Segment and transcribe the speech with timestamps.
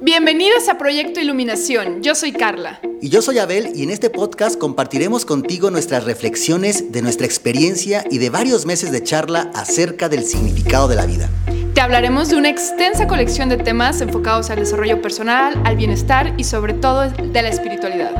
[0.00, 2.04] Bienvenidos a Proyecto Iluminación.
[2.04, 2.80] Yo soy Carla.
[3.02, 8.04] Y yo soy Abel y en este podcast compartiremos contigo nuestras reflexiones de nuestra experiencia
[8.08, 11.28] y de varios meses de charla acerca del significado de la vida.
[11.74, 16.44] Te hablaremos de una extensa colección de temas enfocados al desarrollo personal, al bienestar y
[16.44, 18.12] sobre todo de la espiritualidad.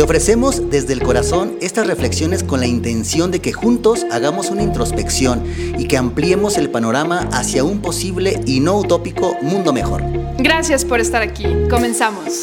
[0.00, 4.62] Te ofrecemos desde el corazón estas reflexiones con la intención de que juntos hagamos una
[4.62, 5.44] introspección
[5.78, 10.02] y que ampliemos el panorama hacia un posible y no utópico mundo mejor.
[10.38, 11.44] Gracias por estar aquí.
[11.68, 12.40] Comenzamos.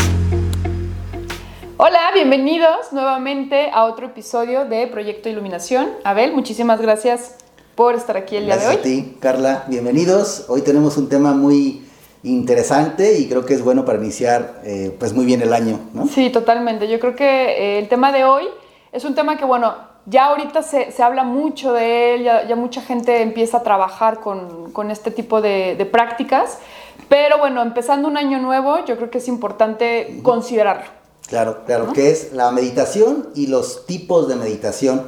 [1.78, 5.90] Hola, bienvenidos nuevamente a otro episodio de Proyecto Iluminación.
[6.04, 7.38] Abel, muchísimas gracias
[7.74, 8.74] por estar aquí el día de hoy.
[8.76, 9.64] Gracias a ti, Carla.
[9.68, 10.46] Bienvenidos.
[10.48, 11.87] Hoy tenemos un tema muy
[12.27, 16.08] interesante y creo que es bueno para iniciar eh, pues muy bien el año, ¿no?
[16.08, 16.88] Sí, totalmente.
[16.88, 18.45] Yo creo que eh, el tema de hoy
[18.91, 22.81] es un tema que, bueno, ya ahorita se, se habla mucho de él, ya, mucha
[22.81, 26.59] gente empieza a trabajar con, con este tipo de, de, prácticas,
[27.09, 30.86] pero bueno, empezando un año nuevo, yo creo que es importante considerarlo.
[31.28, 35.03] Claro, claro, que es la meditación y los tipos de meditación.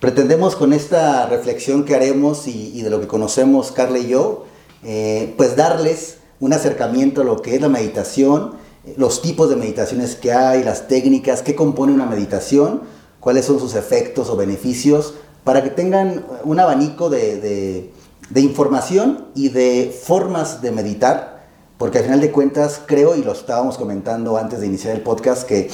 [0.00, 4.46] Pretendemos con esta reflexión que haremos y, y de lo que conocemos Carla y yo,
[4.82, 8.54] eh, pues darles un acercamiento a lo que es la meditación,
[8.96, 12.82] los tipos de meditaciones que hay, las técnicas, qué compone una meditación,
[13.20, 17.90] cuáles son sus efectos o beneficios, para que tengan un abanico de,
[18.34, 21.46] información y de formas de meditar,
[21.76, 25.46] porque al final de cuentas creo, y lo estábamos comentando antes de iniciar el podcast,
[25.46, 25.70] que,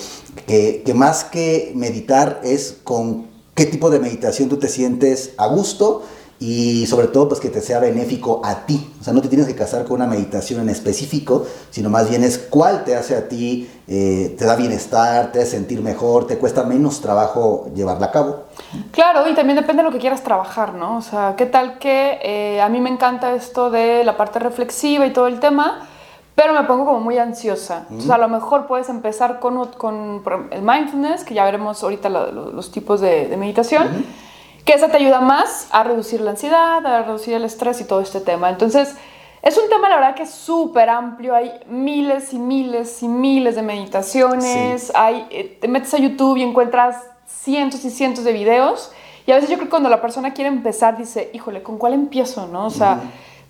[0.46, 6.02] que más que meditar es con qué tipo de meditación tú te sientes a gusto
[6.38, 8.92] y sobre todo pues que te sea benéfico a ti.
[9.00, 12.22] O sea, no te tienes que casar con una meditación en específico, sino más bien
[12.24, 16.38] es cuál te hace a ti, eh, te da bienestar, te hace sentir mejor, te
[16.38, 18.44] cuesta menos trabajo llevarla a cabo.
[18.92, 20.98] Claro, y también depende de lo que quieras trabajar, ¿no?
[20.98, 25.06] O sea, ¿qué tal que eh, a mí me encanta esto de la parte reflexiva
[25.06, 25.88] y todo el tema?
[26.36, 27.86] pero me pongo como muy ansiosa.
[27.88, 32.70] Entonces, a lo mejor puedes empezar con, con el mindfulness, que ya veremos ahorita los
[32.70, 34.04] tipos de, meditación
[34.66, 38.00] que esa te ayuda más a reducir la ansiedad, a reducir el estrés y todo
[38.00, 38.50] este tema.
[38.50, 38.96] Entonces,
[39.40, 41.36] es un tema, la verdad, que es súper amplio.
[41.36, 44.90] Hay miles y miles y miles de meditaciones.
[44.96, 48.90] Hay, eh, te metes a YouTube y encuentras cientos y cientos de videos.
[49.24, 51.94] Y a veces yo creo que cuando la persona quiere empezar, dice, híjole, ¿con cuál
[51.94, 52.48] empiezo?
[52.48, 52.66] ¿no?
[52.66, 52.98] O sea,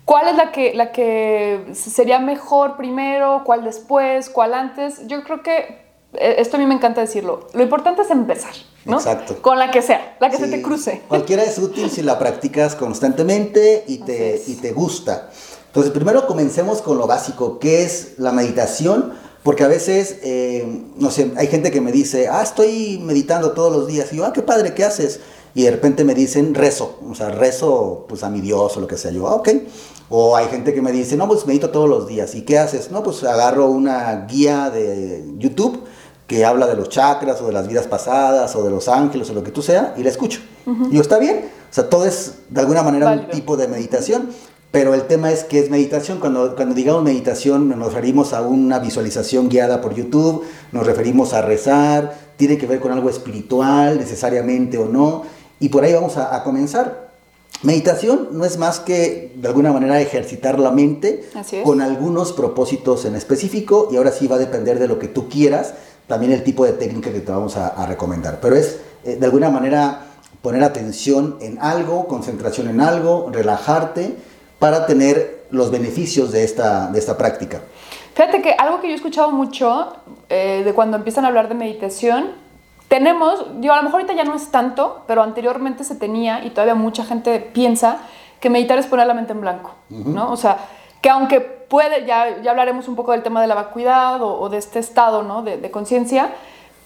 [0.05, 3.41] ¿cuál es la que, la que sería mejor primero?
[3.43, 4.29] ¿Cuál después?
[4.29, 5.07] ¿Cuál antes?
[5.07, 5.81] Yo creo que
[6.13, 7.47] eh, esto a mí me encanta decirlo.
[7.55, 8.53] Lo importante es empezar.
[8.95, 9.41] Exacto.
[9.41, 11.01] Con la que sea, la que se te cruce.
[11.07, 15.29] Cualquiera es útil si la practicas constantemente y te, y te gusta.
[15.67, 21.11] Entonces, primero comencemos con lo básico, que es la meditación, porque a veces, eh, no
[21.11, 24.33] sé, hay gente que me dice, ah, estoy meditando todos los días, y yo, ah,
[24.33, 25.19] qué padre, ¿qué haces?
[25.53, 28.87] Y de repente me dicen, rezo, o sea, rezo pues a mi Dios o lo
[28.87, 29.49] que sea, yo, ah, ok.
[30.09, 32.91] O hay gente que me dice, no, pues medito todos los días, ¿y qué haces?
[32.91, 35.83] No, pues agarro una guía de YouTube
[36.27, 39.33] que habla de los chakras o de las vidas pasadas o de los ángeles o
[39.33, 40.41] lo que tú sea y la escucho.
[40.91, 41.45] Y yo, está bien.
[41.71, 44.29] O sea, todo es de alguna manera un tipo de meditación,
[44.71, 46.19] pero el tema es que es meditación.
[46.19, 50.43] Cuando, cuando digamos meditación nos referimos a una visualización guiada por YouTube,
[50.73, 55.23] nos referimos a rezar, tiene que ver con algo espiritual necesariamente o no.
[55.61, 57.07] Y por ahí vamos a, a comenzar.
[57.63, 61.27] Meditación no es más que de alguna manera ejercitar la mente
[61.63, 65.27] con algunos propósitos en específico y ahora sí va a depender de lo que tú
[65.27, 65.73] quieras
[66.07, 68.39] también el tipo de técnica que te vamos a, recomendar.
[68.41, 70.01] Pero es eh, de alguna manera
[70.41, 74.15] poner atención en algo, concentración en algo, relajarte
[74.59, 77.61] para tener los beneficios de esta, de esta práctica.
[78.13, 79.93] Fíjate que algo que yo he escuchado mucho
[80.29, 82.31] eh, de cuando empiezan a hablar de meditación,
[82.87, 86.51] tenemos, digo, a lo mejor ahorita ya no es tanto, pero anteriormente se tenía y
[86.51, 87.97] todavía mucha gente piensa
[88.39, 90.31] que meditar es poner la mente en blanco, ¿no?
[90.31, 90.57] O sea,
[91.01, 94.57] que aunque puede, ya, ya hablaremos un poco del tema de la vacuidad o, de
[94.57, 95.43] este estado ¿no?
[95.43, 96.31] de, de conciencia,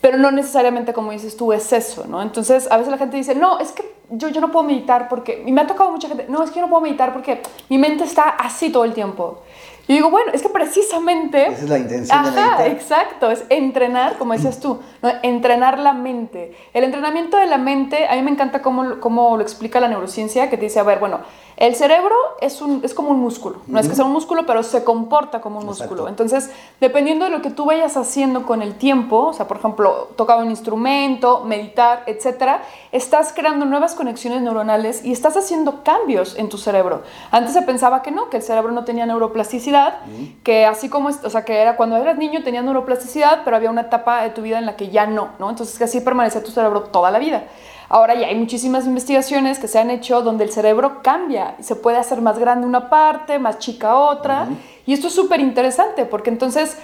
[0.01, 2.21] pero no necesariamente como dices tú es eso, ¿no?
[2.21, 5.43] Entonces a veces la gente dice, no, es que yo, yo no puedo meditar porque,
[5.45, 7.77] y me ha tocado mucha gente, no, es que yo no puedo meditar porque mi
[7.77, 9.43] mente está así todo el tiempo.
[9.87, 11.47] Y digo, bueno, es que precisamente...
[11.47, 14.79] Esa es la intención ajá, exacto, es entrenar, como decías tú,
[15.21, 16.55] entrenar la mente.
[16.73, 20.49] El entrenamiento de la mente, a mí me encanta cómo, cómo lo explica la neurociencia,
[20.49, 21.19] que te dice, a ver, bueno,
[21.61, 24.63] el cerebro es, un, es como un músculo, no es que sea un músculo, pero
[24.63, 26.07] se comporta como un músculo.
[26.07, 26.49] Entonces,
[26.79, 30.39] dependiendo de lo que tú vayas haciendo con el tiempo, o sea, por ejemplo, tocar
[30.39, 36.57] un instrumento, meditar, etcétera, estás creando nuevas conexiones neuronales y estás haciendo cambios en tu
[36.57, 37.03] cerebro.
[37.29, 39.99] Antes se pensaba que no, que el cerebro no tenía neuroplasticidad
[40.43, 43.81] que así como, o sea, que era cuando eras niño tenías neuroplasticidad, pero había una
[43.81, 45.51] etapa de tu vida en la que ya no, ¿no?
[45.51, 47.43] Entonces que así permanecía tu cerebro toda la vida.
[47.91, 51.97] Ahora ya hay muchísimas investigaciones que se han hecho donde el cerebro cambia, se puede
[51.97, 54.47] hacer más grande una parte, más chica otra,
[54.85, 56.77] y esto es súper interesante porque entonces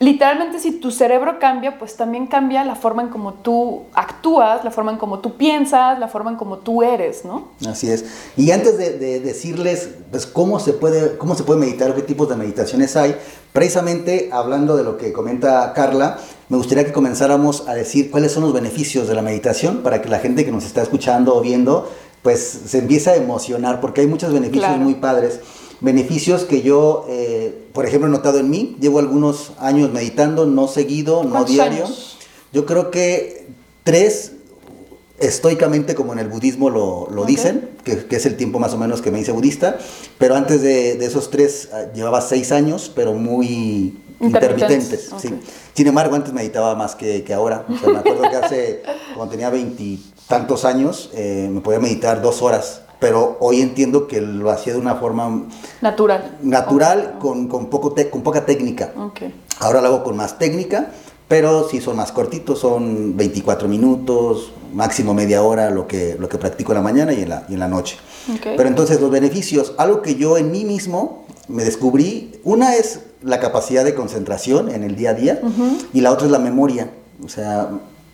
[0.00, 4.70] literalmente si tu cerebro cambia, pues también cambia la forma en cómo tú actúas, la
[4.70, 7.48] forma en cómo tú piensas, la forma en cómo tú eres, ¿no?
[7.66, 8.04] Así es.
[8.36, 12.36] Y antes de, decirles pues, cómo, se puede, cómo se puede meditar qué tipos de
[12.36, 13.16] meditaciones hay,
[13.52, 16.18] precisamente hablando de lo que comenta Carla,
[16.48, 20.08] me gustaría que comenzáramos a decir cuáles son los beneficios de la meditación para que
[20.08, 21.90] la gente que nos está escuchando o viendo,
[22.24, 25.38] pues se empiece a emocionar, porque hay muchos beneficios muy padres
[25.84, 28.76] beneficios que yo, eh, por ejemplo, he notado en mí.
[28.80, 31.84] Llevo algunos años meditando, no seguido, no diario.
[32.52, 33.46] Yo creo que
[33.82, 34.32] tres,
[35.18, 39.10] estoicamente como en el budismo lo, dicen, que, es el tiempo más o menos que
[39.10, 39.78] me hice budista,
[40.18, 45.10] pero antes de, esos tres ah, llevaba seis años, pero muy intermitentes.
[45.74, 47.66] Sin embargo, antes meditaba más que, ahora.
[47.68, 48.82] O sea, me acuerdo que hace,
[49.14, 49.50] cuando tenía
[50.28, 54.78] veintitantos años, eh, me podía meditar dos horas pero hoy entiendo que lo hacía de
[54.78, 55.42] una forma
[55.82, 56.38] natural.
[56.42, 58.94] Natural, con, con, poco con poca técnica.
[58.96, 59.34] Okay.
[59.60, 60.88] Ahora lo hago con más técnica,
[61.28, 66.38] pero sí son más cortitos, son 24 minutos, máximo media hora lo que, lo que
[66.38, 67.98] practico en la mañana y en la, y en la noche.
[68.38, 68.56] Okay.
[68.56, 73.38] Pero entonces los beneficios, algo que yo en mí mismo me descubrí, una es la
[73.38, 75.40] capacidad de concentración en el día a día
[75.92, 76.90] y la otra es la memoria.
[77.22, 77.68] O sea,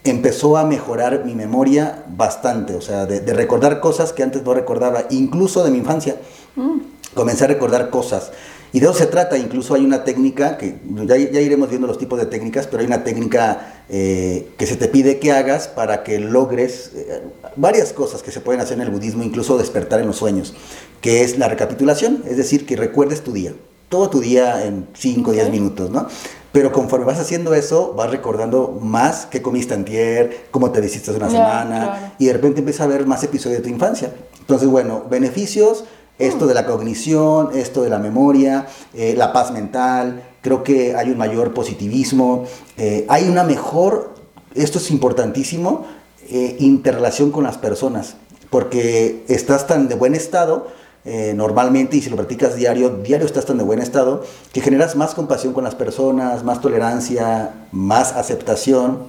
[0.04, 5.04] empezó a mejorar mi memoria bastante, o sea, de, recordar cosas que antes no recordaba,
[5.10, 6.16] incluso de mi infancia.
[6.56, 6.78] Mm.
[7.14, 8.30] Comencé a recordar cosas.
[8.72, 12.18] Y de eso se trata, incluso hay una técnica, que ya, iremos viendo los tipos
[12.20, 16.20] de técnicas, pero hay una técnica eh, que se te pide que hagas para que
[16.20, 17.20] logres eh,
[17.56, 20.54] varias cosas que se pueden hacer en el budismo, incluso despertar en los sueños,
[21.00, 23.54] que es la recapitulación, es decir, que recuerdes tu día,
[23.88, 26.06] todo tu día en 5 o 10 minutos, ¿no?
[26.52, 31.30] Pero conforme vas haciendo eso, vas recordando más qué comiste antier, cómo te visiste una
[31.30, 34.12] semana, y de repente empieza a ver más episodios de tu infancia.
[34.40, 35.84] Entonces, bueno, beneficios,
[36.18, 41.10] esto de la cognición, esto de la memoria, eh, la paz mental, creo que hay
[41.10, 42.44] un mayor positivismo,
[42.76, 44.14] eh, hay una mejor,
[44.54, 45.86] esto es importantísimo,
[46.28, 48.16] eh, interrelación con las personas,
[48.50, 50.68] porque estás tan de buen estado
[51.04, 54.96] eh, normalmente y si lo practicas diario, diario estás tan de buen estado que generas
[54.96, 59.08] más compasión con las personas, más tolerancia, más aceptación.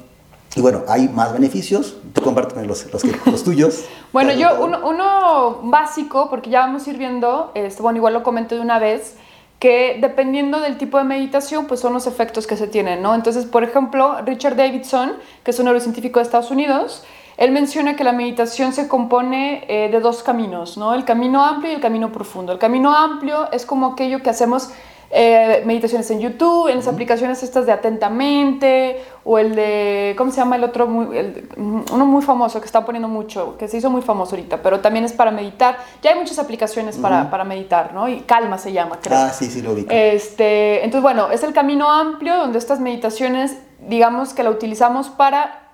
[0.55, 1.95] Y bueno, hay más beneficios.
[2.13, 3.85] Tú compárteme los, los, tuyos.
[4.13, 8.23] bueno, yo uno, uno, básico, porque ya vamos a ir viendo, este, bueno, igual lo
[8.23, 9.15] comento de una vez,
[9.59, 13.15] que dependiendo del tipo de meditación, pues son los efectos que se tienen, ¿no?
[13.15, 15.13] Entonces, por ejemplo, Richard Davidson,
[15.44, 17.03] que es un neurocientífico de Estados Unidos,
[17.38, 20.94] él menciona que la meditación se compone eh, de dos caminos, ¿no?
[20.94, 22.51] El camino amplio y el camino profundo.
[22.51, 24.72] El camino amplio es como aquello que hacemos
[25.13, 30.38] eh, meditaciones en YouTube, en las aplicaciones estas de Atentamente, o el de, ¿cómo se
[30.38, 30.86] llama el otro?
[30.86, 35.04] uno muy famoso que está poniendo mucho, que se hizo muy famoso ahorita, pero también
[35.04, 35.80] es para meditar.
[36.01, 38.07] Ya hay muchas aplicaciones para, para, meditar, ¿no?
[38.07, 39.18] Y Calma se llama, creo.
[39.18, 39.86] Ah, sí, sí, lo vi.
[39.89, 45.70] Este, entonces, bueno, es el camino amplio donde estas meditaciones, digamos que la utilizamos para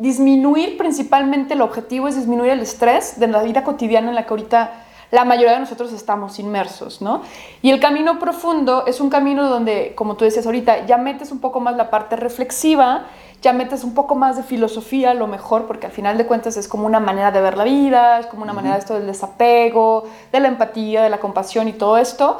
[0.00, 4.30] disminuir principalmente el objetivo es disminuir el estrés de la vida cotidiana en la que
[4.30, 4.72] ahorita
[5.10, 7.22] la mayoría de nosotros estamos inmersos, ¿no?
[7.62, 11.40] Y el camino profundo es un camino donde, como tú decías ahorita, ya metes un
[11.40, 13.06] poco más la parte reflexiva,
[13.42, 16.56] ya metes un poco más de filosofía, a lo mejor, porque al final de cuentas
[16.56, 19.06] es como una manera de ver la vida, es como una manera de esto del
[19.06, 22.38] desapego, de la empatía, de la compasión y todo esto.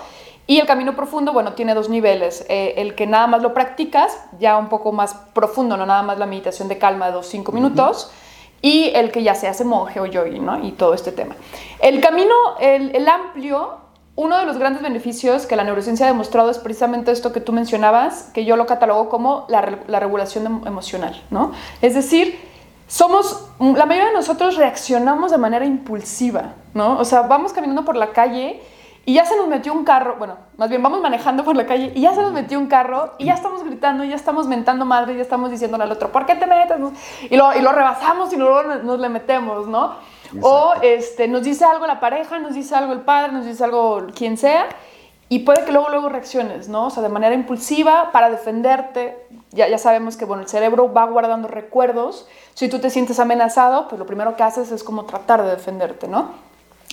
[0.51, 2.45] Y el camino profundo, bueno, tiene dos niveles.
[2.49, 6.19] Eh, el que nada más lo practicas, ya un poco más profundo, no nada más
[6.19, 8.11] la meditación de calma de dos, cinco minutos.
[8.61, 10.67] Y el que ya se hace monje o yogi, ¿no?
[10.67, 11.37] Y todo este tema.
[11.79, 13.77] El camino, el, amplio,
[14.17, 17.53] uno de los grandes beneficios que la neurociencia ha demostrado es precisamente esto que tú
[17.53, 21.53] mencionabas, que yo lo catalogo como la, la regulación emocional, ¿no?
[21.81, 22.41] Es decir,
[22.89, 26.99] somos, la mayoría de nosotros reaccionamos de manera impulsiva, ¿no?
[26.99, 28.61] O sea, vamos caminando por la calle
[29.07, 31.93] y ya se nos metió un carro, bueno, más bien vamos manejando por la calle
[31.95, 34.85] y ya se nos metió un carro y ya estamos gritando, y ya estamos mentando
[34.85, 36.77] madre, ya estamos diciéndole al otro, ¿por qué te metes?
[37.31, 39.95] Y lo, y lo rebasamos y luego nos, le metemos, ¿no?
[40.43, 44.07] O este, nos dice algo la pareja, nos dice algo el padre, nos dice algo
[44.15, 44.69] quien sea
[45.33, 46.87] y puede que luego, luego reacciones, ¿no?
[46.87, 49.17] O sea, de manera impulsiva para defenderte.
[49.53, 52.27] Ya, ya sabemos que, bueno, el cerebro va guardando recuerdos.
[52.55, 56.09] Si tú te sientes amenazado, pues lo primero que haces es como tratar de defenderte,
[56.09, 56.33] ¿no?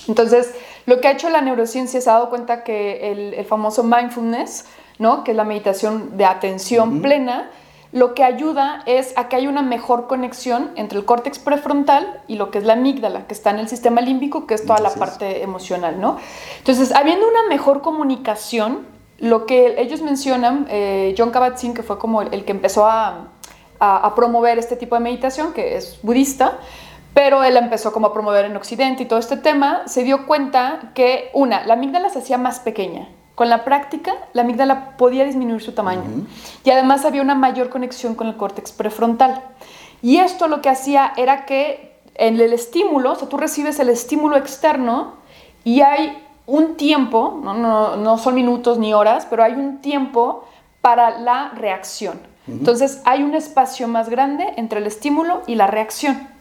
[0.06, 0.54] Entonces,
[0.88, 4.64] lo que ha hecho la neurociencia se ha dado cuenta que el, famoso mindfulness,
[4.98, 5.22] ¿no?
[5.22, 7.50] que es la meditación de atención plena,
[7.92, 12.36] lo que ayuda es a que haya una mejor conexión entre el córtex prefrontal y
[12.36, 14.88] lo que es la amígdala, que está en el sistema límbico, que es toda la
[14.94, 16.16] parte emocional, ¿no?
[16.56, 18.86] Entonces, habiendo una mejor comunicación
[19.18, 23.28] lo que ellos mencionan, eh, John Kabat-Zinn, que fue como el, que empezó a,
[23.78, 26.58] a, promover este tipo de meditación, que es budista,
[27.14, 30.92] pero él empezó como a promover en Occidente y todo este tema, se dio cuenta
[30.94, 33.08] que, una, la amígdala se hacía más pequeña.
[33.34, 36.02] Con la práctica, la amígdala podía disminuir su tamaño.
[36.64, 39.42] Y además había una mayor conexión con el córtex prefrontal.
[40.02, 43.90] Y esto lo que hacía era que en el estímulo, o sea, tú recibes el
[43.90, 45.14] estímulo externo
[45.62, 50.44] y hay un tiempo, no, no, no son minutos ni horas, pero hay un tiempo
[50.80, 52.20] para la reacción.
[52.48, 56.37] Entonces hay un espacio más grande entre el estímulo y la reacción.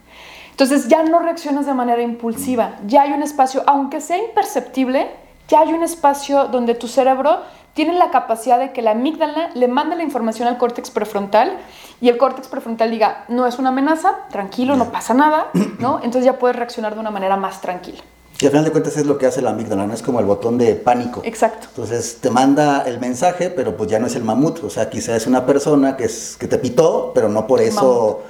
[0.60, 5.08] Entonces ya no reaccionas de manera impulsiva, ya hay un espacio, aunque sea imperceptible,
[5.48, 7.42] ya hay un espacio donde tu cerebro
[7.76, 11.60] tiene la capacidad de que la amígdala le mande la información al córtex prefrontal
[12.02, 15.98] y el córtex prefrontal diga, no es una amenaza, tranquilo, no pasa nada, ¿no?
[15.98, 18.00] Entonces ya puedes reaccionar de una manera más tranquila.
[18.42, 19.94] Y al final de cuentas es lo que hace la amígdala, ¿no?
[19.94, 21.22] Es como el botón de pánico.
[21.24, 21.68] Exacto.
[21.70, 24.64] Entonces te manda el mensaje, pero pues ya no es el mamut.
[24.64, 28.24] O sea, quizás es una persona que, es, que te pitó, pero no por eso...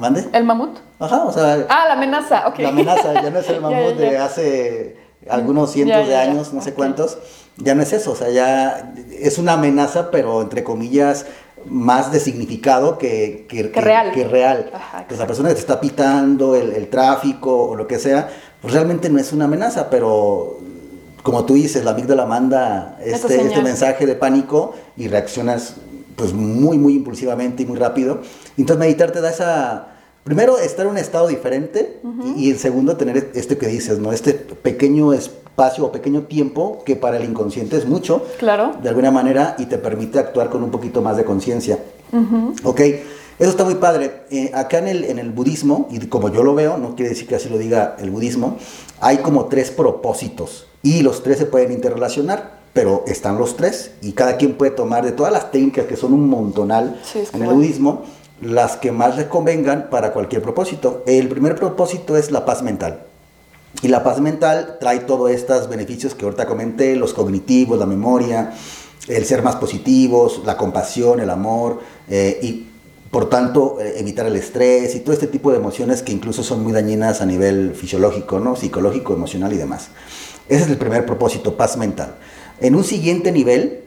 [0.00, 0.26] ¿Mande?
[0.32, 0.78] ¿El mamut?
[0.98, 1.66] Ajá, o sea...
[1.68, 2.58] Ah, la amenaza, ok.
[2.58, 4.96] La amenaza, ya no es el mamut de hace
[5.28, 7.18] algunos cientos de años, no sé cuántos.
[7.58, 11.26] Ya no es eso, o sea, ya es una amenaza, pero entre comillas
[11.66, 14.12] más de significado que, que, real.
[14.12, 14.70] Que real.
[15.06, 18.30] pues la persona que te está pitando, el, el, tráfico o lo que sea,
[18.62, 20.58] pues realmente no es una amenaza, pero
[21.22, 25.74] como tú dices, la amígdala manda este, este mensaje de pánico y reaccionas
[26.16, 28.20] pues muy, muy impulsivamente y muy rápido.
[28.56, 29.86] Entonces meditar te da esa...
[30.24, 32.00] Primero, estar en un estado diferente
[32.36, 34.12] y, en segundo, tener este que dices, ¿no?
[34.12, 38.24] Este pequeño espacio o pequeño tiempo que para el inconsciente es mucho.
[38.38, 38.72] Claro.
[38.82, 41.78] De alguna manera y te permite actuar con un poquito más de conciencia.
[42.64, 42.80] Ok.
[43.40, 44.24] Eso está muy padre.
[44.30, 47.26] Eh, acá en el, en el budismo, y como yo lo veo, no quiere decir
[47.26, 48.58] que así lo diga el budismo,
[49.00, 54.12] hay como tres propósitos y los tres se pueden interrelacionar, pero están los tres y
[54.12, 57.00] cada quien puede tomar de todas las técnicas que son un montonal
[57.32, 58.02] en el budismo,
[58.40, 61.02] las que más le convengan para cualquier propósito.
[61.06, 63.04] El primer propósito es la paz mental.
[63.82, 68.52] Y la paz mental trae todos estos beneficios que ahorita comenté, los cognitivos, la memoria,
[69.08, 72.66] el ser más positivos, la compasión, el amor, eh, y
[73.10, 76.62] por tanto, eh, evitar el estrés y todo este tipo de emociones que incluso son
[76.62, 78.54] muy dañinas a nivel fisiológico, ¿no?
[78.54, 79.88] psicológico, emocional y demás.
[80.48, 82.14] Ese es el primer propósito, paz mental.
[82.60, 83.82] En un siguiente nivel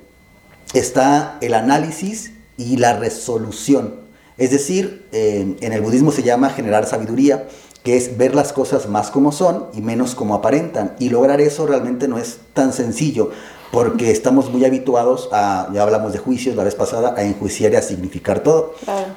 [0.73, 4.02] está el análisis y la resolución.
[4.37, 7.47] Es decir, en el budismo se llama generar sabiduría,
[7.83, 10.95] que es ver las cosas más como son y menos como aparentan.
[10.99, 13.31] Y lograr eso realmente no es tan sencillo,
[13.71, 17.75] porque estamos muy habituados a, ya hablamos de juicios la vez pasada, a enjuiciar y
[17.75, 18.73] a significar todo.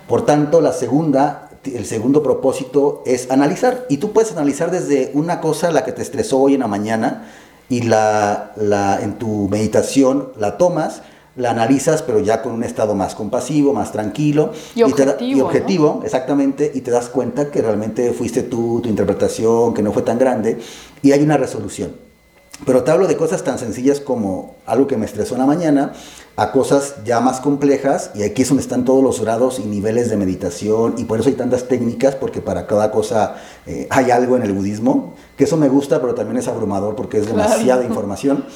[0.09, 3.87] Por tanto, la segunda, el segundo propósito es analizar.
[3.89, 7.31] Y tú puedes analizar desde una cosa, la que te estresó hoy en la mañana,
[7.69, 11.03] y la, la, en tu meditación la tomas,
[11.37, 14.53] la analizas, pero ya con un estado más compasivo, más tranquilo.
[14.75, 15.39] Y objetivo.
[15.39, 19.93] Y, objetivo, exactamente, y te das cuenta que realmente fuiste tú, tu interpretación, que no
[19.93, 20.59] fue tan grande,
[21.03, 22.07] y hay una resolución.
[22.65, 25.93] Pero te hablo de cosas tan sencillas como algo que me estresó en la mañana,
[26.37, 30.09] a cosas ya más complejas, y aquí es donde están todos los grados y niveles
[30.09, 34.37] de meditación, y por eso hay tantas técnicas, porque para cada cosa eh, hay algo
[34.37, 38.47] en el budismo, que eso me gusta, pero también es abrumador porque es demasiada información,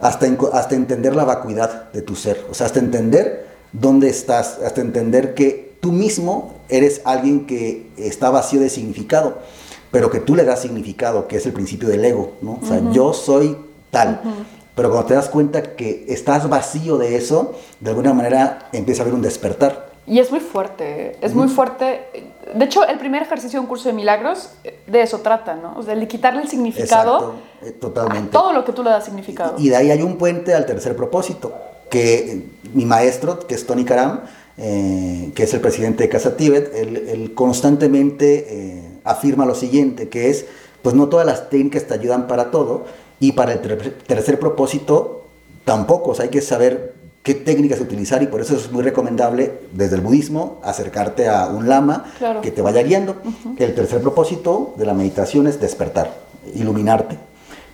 [0.00, 4.80] hasta, hasta entender la vacuidad de tu ser, o sea, hasta entender dónde estás, hasta
[4.80, 9.38] entender que tú mismo eres alguien que está vacío de significado
[9.90, 12.58] pero que tú le das significado, que es el principio del ego, ¿no?
[12.62, 13.56] O sea, yo soy
[13.90, 14.20] tal.
[14.74, 19.04] Pero cuando te das cuenta que estás vacío de eso, de alguna manera empieza a
[19.04, 19.87] haber un despertar.
[20.08, 22.06] Y es muy fuerte, es muy fuerte.
[22.54, 25.74] De hecho, el primer ejercicio de un curso de milagros eh, de eso trata, ¿no?
[25.76, 28.28] O sea, de quitarle el significado eh, totalmente.
[28.28, 29.56] a todo lo que tú le das significado.
[29.58, 31.52] Y de ahí hay un puente al tercer propósito,
[31.90, 34.22] que mi maestro, que es Tony Karam,
[34.56, 40.46] eh, que es el presidente de Casa Tibet, él, constantemente afirma lo siguiente, que es,
[40.80, 42.86] pues no todas las técnicas te ayudan para todo
[43.20, 45.26] y para el tercer propósito
[45.66, 49.60] tampoco, o sea, hay que saber qué técnicas utilizar y por eso es muy recomendable
[49.72, 52.04] desde el budismo acercarte a un lama
[52.42, 53.16] que te vaya guiando.
[53.58, 56.12] El tercer propósito de la meditación es despertar,
[56.54, 57.16] iluminarte.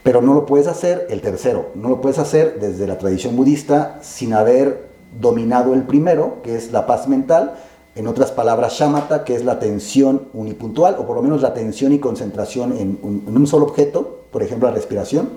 [0.03, 3.99] Pero no lo puedes hacer, el tercero, no lo puedes hacer desde la tradición budista
[4.03, 7.55] sin haber dominado el primero, que es la paz mental,
[7.95, 11.93] en otras palabras, shamatha, que es la atención unipuntual, o por lo menos la atención
[11.93, 15.31] y concentración en un, solo objeto, por ejemplo la respiración,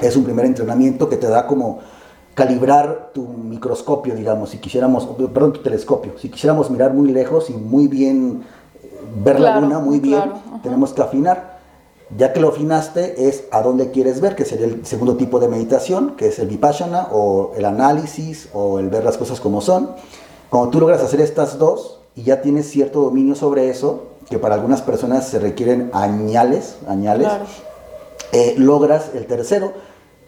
[0.00, 1.80] es un primer entrenamiento que te da como
[2.34, 7.52] calibrar tu microscopio, digamos, si quisiéramos, perdón, tu telescopio, si quisiéramos mirar muy lejos y
[7.52, 8.42] muy bien,
[8.82, 11.52] eh, ver la luna muy bien, tenemos que afinar.
[12.16, 15.48] Ya que lo afinaste, es a dónde quieres ver, que sería el segundo tipo de
[15.48, 19.90] meditación, que es el vipassana o el análisis o el ver las cosas como son.
[20.50, 24.54] Cuando tú logras hacer estas dos y ya tienes cierto dominio sobre eso, que para
[24.54, 27.28] algunas personas se requieren añales, añales
[28.32, 29.72] eh, logras el tercero,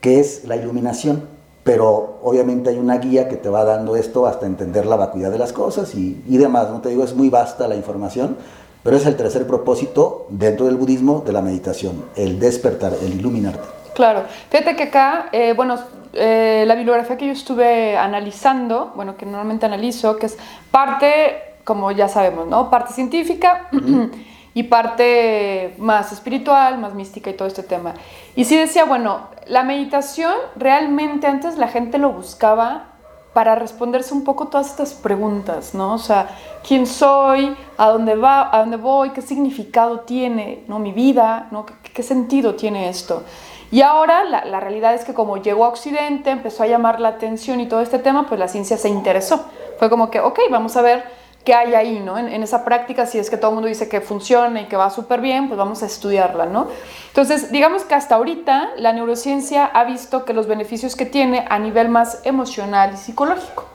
[0.00, 1.33] que es la iluminación.
[1.64, 5.38] Pero obviamente hay una guía que te va dando esto hasta entender la vacuidad de
[5.38, 6.70] las cosas y, y demás.
[6.70, 8.36] No te digo, es muy vasta la información,
[8.84, 13.66] pero es el tercer propósito dentro del budismo de la meditación, el despertar, el iluminarte.
[13.94, 15.78] Claro, fíjate que acá, eh, bueno,
[16.12, 20.36] eh, la bibliografía que yo estuve analizando, bueno, que normalmente analizo, que es
[20.70, 22.70] parte, como ya sabemos, ¿no?
[22.70, 23.68] Parte científica
[24.54, 27.94] y parte más espiritual, más mística y todo este tema.
[28.36, 32.94] Y sí decía, bueno, la meditación realmente antes la gente lo buscaba
[33.34, 35.94] para responderse un poco todas estas preguntas, ¿no?
[35.94, 36.28] O sea,
[36.66, 37.56] ¿quién soy?
[37.76, 39.10] ¿A dónde, va, a dónde voy?
[39.10, 40.78] ¿Qué significado tiene ¿no?
[40.78, 41.48] mi vida?
[41.50, 41.66] ¿no?
[41.66, 43.24] ¿Qué, sentido tiene esto?
[43.72, 47.08] Y ahora la, la, realidad es que como llegó a Occidente, empezó a llamar la
[47.08, 49.46] atención y todo este tema, pues la ciencia se interesó.
[49.80, 51.04] Fue como que, ok, vamos a ver
[51.44, 52.18] qué hay ahí, ¿no?
[52.18, 54.90] En, esa práctica, si es que todo el mundo dice que funciona y que va
[54.90, 56.68] súper bien, pues vamos a estudiarla, ¿no?
[57.08, 61.58] Entonces, digamos que hasta ahorita la neurociencia ha visto que los beneficios que tiene a
[61.58, 63.66] nivel más emocional y psicológico,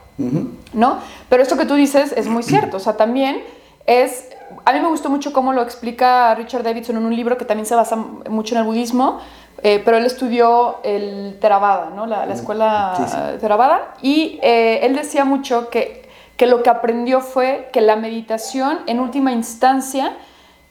[0.72, 0.98] ¿no?
[1.28, 3.42] Pero esto que tú dices es muy cierto, o sea, también
[3.86, 4.28] es...
[4.64, 7.66] A mí me gustó mucho cómo lo explica Richard Davidson en un libro que también
[7.66, 9.20] se basa mucho en el budismo,
[9.62, 12.04] eh, pero él estudió el Theravada, ¿no?
[12.06, 16.09] la, escuela Theravada, y eh, él decía mucho que
[16.40, 20.16] que lo que aprendió fue que la meditación, en última instancia,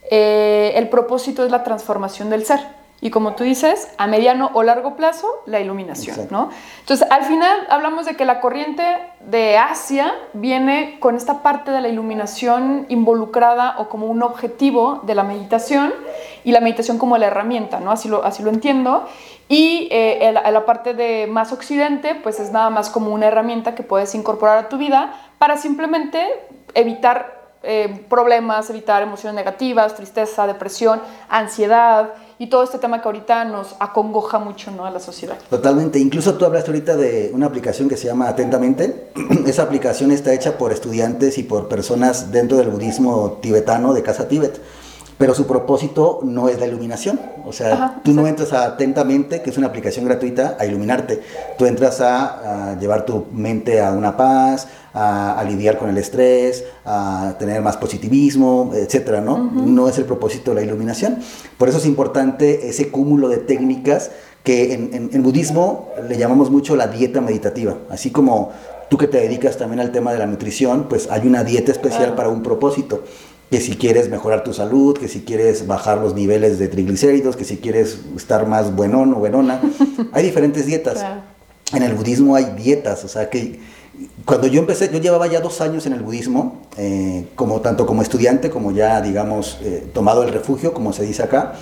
[0.09, 2.78] eh, el propósito es la transformación del ser.
[3.01, 6.49] Y como tú dices, a mediano o largo plazo, la iluminación, ¿no?
[6.81, 8.83] Entonces, al final hablamos de que la corriente
[9.21, 15.15] de Asia viene con esta parte de la iluminación involucrada o como un objetivo de
[15.15, 15.93] la meditación
[16.43, 17.91] y la meditación como la herramienta, ¿no?
[17.91, 19.07] Así lo, así lo entiendo.
[19.47, 23.75] Y eh, la, la parte de más occidente, pues es nada más como una herramienta
[23.75, 26.27] que puedes incorporar a tu vida para simplemente
[26.73, 33.43] evitar eh, problemas, evitar emociones negativas, tristeza, depresión, ansiedad y todo este tema que ahorita
[33.43, 34.85] nos acongoja mucho ¿no?
[34.85, 35.37] a la sociedad.
[35.49, 35.99] Totalmente.
[35.99, 39.11] Incluso tú hablaste ahorita de una aplicación que se llama Atentamente.
[39.45, 44.29] Esa aplicación está hecha por estudiantes y por personas dentro del budismo tibetano de Casa
[44.29, 44.59] Tíbet
[45.19, 47.19] pero su propósito no es la iluminación.
[47.45, 51.21] O sea, tú no entras atentamente, que es una aplicación gratuita, a iluminarte.
[51.57, 57.35] Tú entras a, llevar tu mente a una paz, a, lidiar con el estrés, a
[57.39, 59.37] tener más positivismo, etcétera, ¿no?
[59.37, 61.19] No es el propósito de la iluminación.
[61.57, 64.11] Por eso es importante ese cúmulo de técnicas
[64.43, 67.77] que en, en budismo le llamamos mucho la dieta meditativa.
[67.89, 68.51] Así como
[68.89, 72.15] tú que te dedicas también al tema de la nutrición, pues hay una dieta especial
[72.15, 73.03] para un propósito
[73.49, 77.45] que si quieres mejorar tu salud, que si quieres bajar los niveles de triglicéridos, que
[77.45, 79.59] si quieres estar más buenón o buenona.
[80.11, 81.03] hay diferentes dietas.
[81.73, 83.59] En el budismo hay dietas, o sea que
[84.25, 88.01] cuando yo empecé, yo llevaba ya dos años en el budismo, eh, como, tanto como
[88.01, 91.53] estudiante como ya, digamos, eh, tomado el refugio, como se dice acá,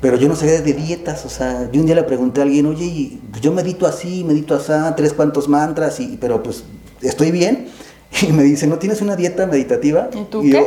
[0.00, 2.66] pero yo no sabía de dietas, o sea, yo un día le pregunté a alguien,
[2.66, 6.64] oye, yo medito así, medito así, tres cuantos mantras, y, pero pues
[7.00, 7.68] estoy bien.
[8.20, 10.10] Y me dice, ¿no tienes una dieta meditativa?
[10.12, 10.50] ¿Y tú qué?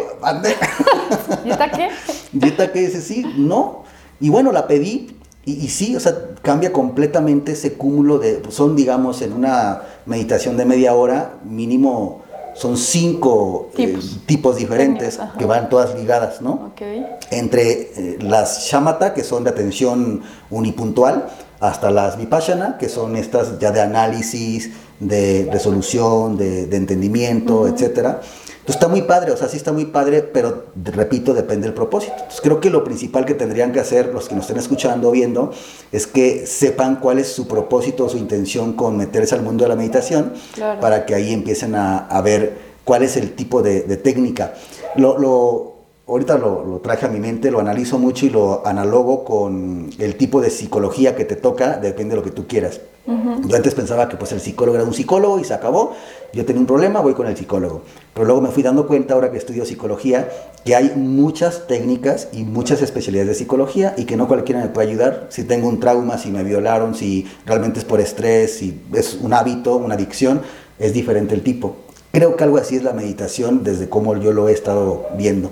[1.44, 1.90] ¿Dieta qué?
[2.32, 2.88] ¿Dieta qué?
[2.88, 3.84] Dice, sí, no.
[4.20, 9.22] Y bueno, la pedí y, sí, o sea, cambia completamente ese cúmulo de, son digamos
[9.22, 12.24] en una meditación de media hora, mínimo
[12.56, 16.72] son cinco eh, tipos, diferentes que van todas ligadas, ¿no?
[16.72, 17.06] Okay.
[17.30, 21.28] Entre eh, las shamatha, que son de atención unipuntual,
[21.60, 28.22] hasta las vipassana, que son estas ya de análisis, de resolución, de, de entendimiento, etcétera.
[28.66, 32.14] Entonces está muy padre, o sea, sí está muy padre, pero repito, depende del propósito.
[32.14, 35.12] Entonces creo que lo principal que tendrían que hacer los que nos estén escuchando o
[35.12, 35.52] viendo
[35.92, 39.70] es que sepan cuál es su propósito o su intención con meterse al mundo de
[39.70, 40.34] la meditación
[40.82, 44.56] para que ahí empiecen a, a, ver cuál es el tipo de, de técnica.
[44.96, 45.75] Lo, lo,
[46.08, 50.42] ahorita lo, traje a mi mente, lo analizo mucho y lo analogo con el tipo
[50.42, 52.82] de psicología que te toca, depende de lo que tú quieras.
[53.08, 55.94] Yo antes pensaba que pues el psicólogo era un psicólogo y se acabó.
[56.34, 57.84] Yo tenía un problema, voy con el psicólogo.
[58.16, 60.28] Pero luego me fui dando cuenta, ahora que estudio psicología,
[60.64, 64.90] que hay muchas técnicas y muchas especialidades de psicología y que no cualquiera me puede
[64.90, 65.28] ayudar.
[65.30, 69.34] Si tengo un trauma, si me violaron, si realmente es por estrés, si es un
[69.34, 70.42] hábito, una adicción,
[70.80, 71.76] es diferente el tipo.
[72.12, 75.52] Creo que algo así es la meditación desde cómo yo lo he estado viendo.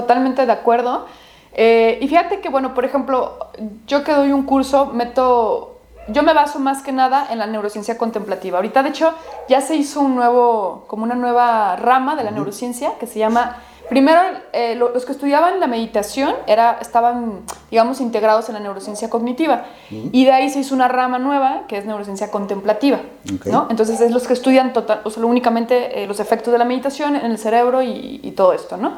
[0.00, 1.06] Totalmente de acuerdo.
[1.54, 3.36] Eh, y fíjate que, bueno, por ejemplo,
[3.88, 7.98] yo que doy un curso, meto, yo me baso más que nada en la neurociencia
[7.98, 8.58] contemplativa.
[8.58, 9.12] Ahorita, de hecho,
[9.48, 13.56] ya se hizo un nuevo, como una nueva rama de la neurociencia que se llama
[13.88, 14.20] Primero,
[14.52, 19.64] eh, los que estudiaban la meditación era, estaban, digamos, integrados en la neurociencia cognitiva.
[19.90, 23.00] Y de ahí se hizo una rama nueva, que es neurociencia contemplativa.
[23.46, 23.66] ¿no?
[23.70, 27.16] Entonces, es los que estudian total, o sea, únicamente eh, los efectos de la meditación
[27.16, 28.92] en el cerebro y, y todo esto, ¿no?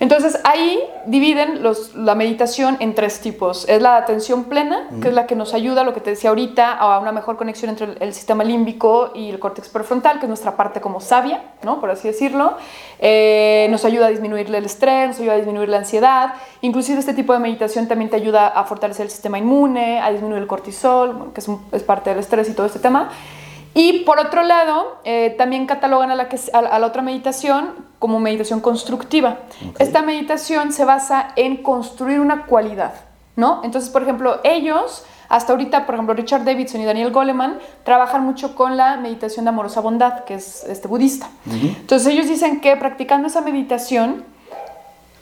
[0.00, 1.60] Entonces ahí dividen
[1.96, 3.68] la meditación en tres tipos.
[3.68, 6.72] Es la atención plena, que es la que nos ayuda, lo que te decía ahorita,
[6.72, 10.56] a una mejor conexión entre el, sistema límbico y el córtex prefrontal, que es nuestra
[10.56, 11.80] parte como sabia, ¿no?
[11.80, 12.56] por así decirlo.
[13.00, 16.34] Eh, nos ayuda a disminuir el estrés, nos ayuda a disminuir la ansiedad.
[16.60, 20.42] Inclusive este tipo de meditación también te ayuda a fortalecer el sistema inmune, a disminuir
[20.42, 23.10] el cortisol, que es, es parte del estrés y todo este tema.
[23.78, 28.18] Y por otro lado, eh, también catalogan a la, que, a, la otra meditación como
[28.18, 29.38] meditación constructiva.
[29.78, 32.94] Esta meditación se basa en construir una cualidad,
[33.36, 33.60] ¿no?
[33.62, 38.56] Entonces, por ejemplo, ellos, hasta ahorita, por ejemplo, Richard Davidson y Daniel Goleman, trabajan mucho
[38.56, 41.30] con la meditación de amorosa bondad, que es este, budista.
[41.46, 44.24] Entonces, ellos dicen que practicando esa meditación,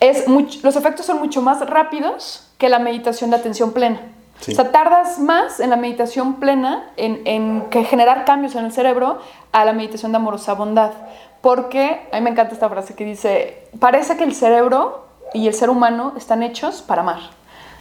[0.00, 0.24] es
[0.62, 4.00] los efectos son mucho más rápidos que la meditación de atención plena.
[4.40, 8.72] O sea, tardas más en la meditación plena, en, en, que generar cambios en el
[8.72, 9.18] cerebro,
[9.52, 10.92] a la meditación de amorosa bondad.
[11.40, 15.54] Porque, a mí me encanta esta frase que dice, parece que el cerebro y el
[15.54, 17.20] ser humano están hechos para amar.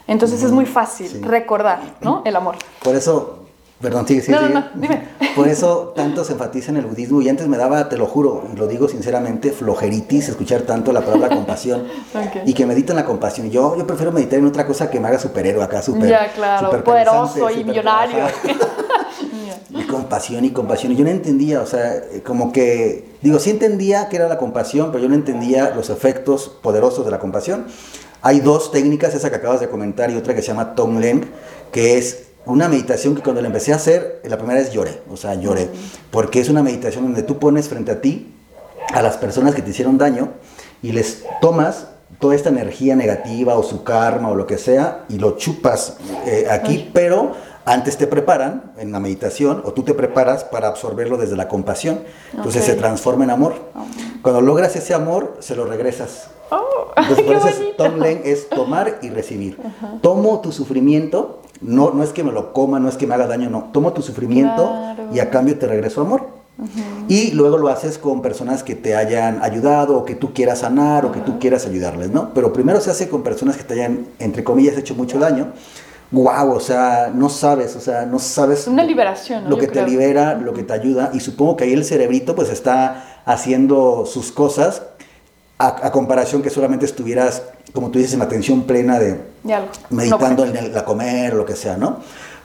[0.08, 2.22] Entonces es muy fácil recordar, ¿no?
[2.26, 2.56] El amor.
[2.84, 3.45] Por eso,
[3.82, 4.40] Perdón, sigue, sigue.
[4.40, 5.04] No, no, dime.
[5.36, 8.48] Por eso tanto se enfatiza en el budismo y antes me daba, te lo juro,
[8.52, 11.84] y lo digo sinceramente, flojeritis escuchar tanto la palabra compasión
[12.46, 13.52] y que mediten la compasión.
[13.52, 16.84] Yo, yo prefiero meditar en otra cosa que me haga superhéroe acá, super, ya, claro,
[16.84, 18.26] poderoso y millonario.
[19.70, 20.94] y compasión y compasión.
[20.94, 24.92] Y yo no entendía, o sea, como que, digo, sí entendía que era la compasión,
[24.92, 27.66] pero yo no entendía los efectos poderosos de la compasión.
[28.22, 31.30] Hay dos técnicas, esa que acabas de comentar y otra que se llama Tonglen,
[31.72, 35.18] que es una meditación que cuando la empecé a hacer, la primera vez lloré, o
[35.18, 35.70] sea, lloré,
[36.12, 38.34] porque es una meditación donde tú pones frente a ti
[38.94, 40.34] a las personas que te hicieron daño
[40.82, 41.88] y les tomas
[42.20, 46.48] toda esta energía negativa o su karma o lo que sea y lo chupas eh,
[46.50, 47.34] aquí, pero
[47.66, 52.02] antes te preparan en la meditación o tú te preparas para absorberlo desde la compasión.
[52.34, 53.56] Entonces se transforma en amor.
[54.22, 56.30] Cuando logras ese amor, se lo regresas.
[56.98, 59.58] Entonces, por eso es, es tomar y recibir.
[60.02, 63.28] Tomo tu sufrimiento no, no es que me lo coma, no es que me haga
[63.28, 63.70] daño, no.
[63.72, 64.72] Tomo tu sufrimiento
[65.14, 66.28] y a cambio te regreso amor.
[67.10, 71.06] Y luego lo haces con personas que te hayan ayudado o que tú quieras sanar
[71.06, 72.34] o que tú quieras ayudarles, ¿no?
[72.34, 75.52] Pero primero se hace con personas que te hayan, entre comillas, hecho mucho daño.
[76.12, 78.68] Wow, o sea, no sabes, o sea, no sabes.
[78.68, 79.50] Una liberación.
[79.50, 81.12] Lo que te libera, lo que te ayuda.
[81.14, 84.84] Y supongo que ahí el cerebrito pues está haciendo sus cosas
[85.58, 89.20] a, comparación que solamente estuvieras, como tú dices, en atención plena de,
[89.90, 92.00] meditando en el, la comer o lo que sea, ¿no?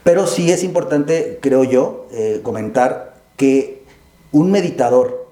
[0.04, 3.84] Pero sí es importante, creo yo, eh, comentar que
[4.32, 5.28] un meditador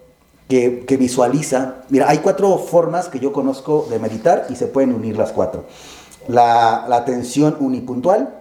[0.49, 4.93] que, que, visualiza, mira, hay cuatro formas que yo conozco de meditar y se pueden
[4.93, 5.65] unir las cuatro.
[6.27, 8.35] La, la atención unipuntual,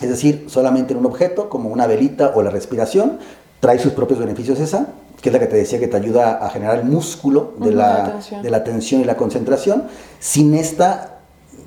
[0.00, 3.18] es decir, solamente en un objeto, como una velita o la respiración,
[3.60, 4.88] trae sus propios beneficios esa
[5.24, 8.20] que es la que te decía que te ayuda a generar el músculo de, la,
[8.42, 9.84] de la atención y la concentración.
[10.20, 11.20] Sin esta,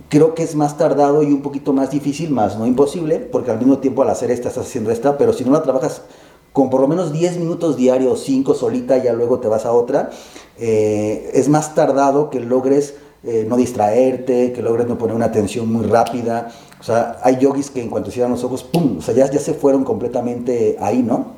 [0.10, 3.58] creo que es más tardado y un poquito más difícil, más no imposible, porque al
[3.58, 6.04] mismo tiempo al hacer esta estás haciendo esta, pero si no la trabajas
[6.54, 10.12] con por lo menos 10 minutos diarios, 5 solita, ya luego te vas a otra,
[10.60, 12.94] eh, es más tardado que logres
[13.24, 16.50] eh, no distraerte, que logres no poner una atención muy rápida.
[16.80, 19.00] O sea, hay yogis que en cuanto cierran los ojos, ¡pum!
[19.00, 21.37] O sea, ya, ya se fueron completamente ahí, ¿no?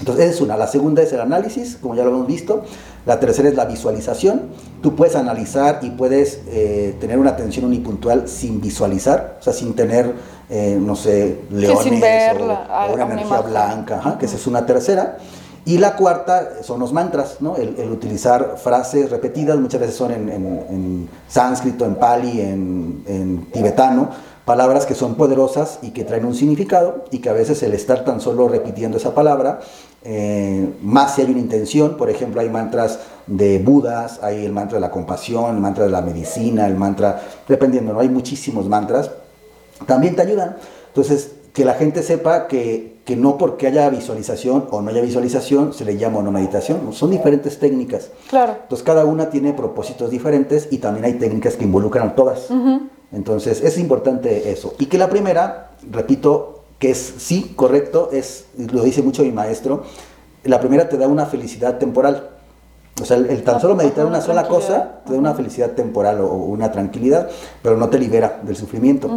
[0.00, 0.56] Entonces, esa es una.
[0.56, 2.64] La segunda es el análisis, como ya lo hemos visto.
[3.06, 4.42] La tercera es la visualización.
[4.82, 9.74] Tú puedes analizar y puedes eh, tener una atención unipuntual sin visualizar, o sea, sin
[9.74, 10.12] tener,
[10.50, 15.18] eh, no sé, leones o, una energía blanca, que esa es una tercera.
[15.66, 17.56] Y la cuarta son los mantras, ¿no?
[17.56, 24.10] el, utilizar frases repetidas, muchas veces son en, sánscrito, en pali, en tibetano,
[24.44, 28.04] palabras que son poderosas y que traen un significado y que a veces el estar
[28.04, 29.60] tan solo repitiendo esa palabra,
[30.04, 34.76] eh, más si hay una intención, por ejemplo hay mantras de Budas, hay el mantra
[34.76, 38.00] de la compasión, el mantra de la medicina, el mantra, dependiendo, ¿no?
[38.00, 39.10] hay muchísimos mantras,
[39.86, 40.56] también te ayudan.
[40.88, 45.72] Entonces, que la gente sepa que, que, no porque haya visualización o no haya visualización
[45.72, 48.10] se le llama o no meditación, son diferentes técnicas.
[48.28, 48.56] Claro.
[48.62, 52.48] Entonces cada una tiene propósitos diferentes y también hay técnicas que involucran a todas.
[53.14, 54.74] Entonces es importante eso.
[54.78, 59.84] Y que la primera, repito, que es sí, correcto, es, lo dice mucho mi maestro,
[60.42, 62.30] la primera te da una felicidad temporal.
[63.00, 66.32] O sea, el, tan solo meditar una sola cosa te da una felicidad temporal o,
[66.34, 67.28] una tranquilidad,
[67.62, 69.08] pero no te libera del sufrimiento.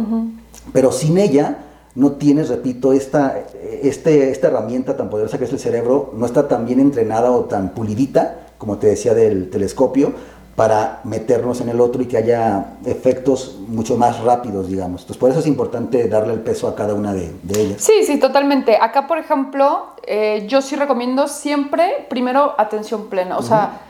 [0.72, 1.58] Pero sin ella
[1.94, 3.40] no tienes, repito, esta,
[3.82, 7.44] este, esta herramienta tan poderosa que es el cerebro, no está tan bien entrenada o
[7.44, 10.12] tan pulidita, como te decía del telescopio,
[10.58, 15.02] para meternos en el otro y que haya efectos mucho más rápidos, digamos.
[15.02, 17.80] Entonces, por eso es importante darle el peso a cada una de, ellas.
[17.80, 18.76] Sí, sí, totalmente.
[18.76, 23.38] Acá, por ejemplo, eh, yo sí recomiendo siempre, primero, atención plena.
[23.38, 23.82] O sea,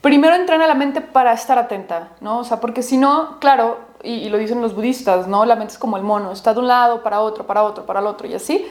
[0.00, 2.38] primero entrena la mente para estar atenta, ¿no?
[2.38, 5.44] O sea, porque si no, claro, y, lo dicen los budistas, ¿no?
[5.44, 7.98] La mente es como el mono, está de un lado para otro, para otro, para
[7.98, 8.64] el otro y así.